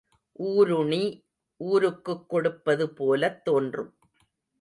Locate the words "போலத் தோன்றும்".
2.93-3.97